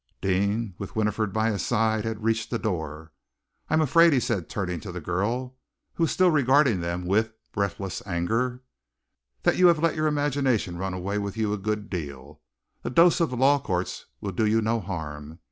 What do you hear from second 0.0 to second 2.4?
Deane, with Winifred by his side, had